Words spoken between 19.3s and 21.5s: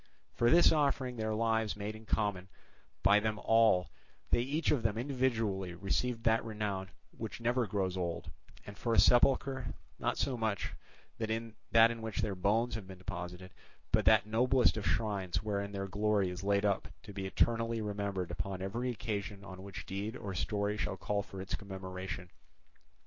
on which deed or story shall call for